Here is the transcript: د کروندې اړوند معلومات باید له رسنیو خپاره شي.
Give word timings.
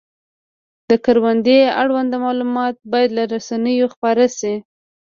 د 0.89 0.91
کروندې 1.05 1.59
اړوند 1.81 2.11
معلومات 2.25 2.75
باید 2.91 3.09
له 3.17 3.23
رسنیو 3.33 3.91
خپاره 3.93 4.25
شي. 4.37 4.53